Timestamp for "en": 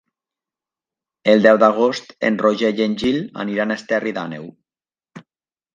2.31-2.41, 2.89-2.97